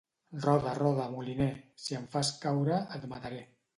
[0.45, 1.49] Roda, roda, moliner.
[1.83, 3.45] Si em fas caure, et mataré.